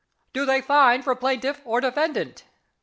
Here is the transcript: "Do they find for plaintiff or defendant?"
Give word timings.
"Do 0.33 0.47
they 0.47 0.61
find 0.61 1.03
for 1.03 1.15
plaintiff 1.15 1.61
or 1.63 1.79
defendant?" 1.79 2.45